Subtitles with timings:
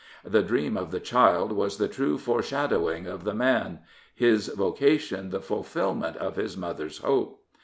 [0.25, 3.81] The dream of the child was the true foreshadov^ng of the man—
[4.25, 7.43] his vocation the fulfilment of his mother's hope.